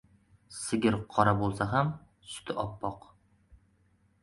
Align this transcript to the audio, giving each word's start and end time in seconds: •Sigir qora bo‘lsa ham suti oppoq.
•Sigir 0.61 0.97
qora 1.17 1.35
bo‘lsa 1.41 1.69
ham 1.75 1.93
suti 2.33 2.59
oppoq. 2.67 3.09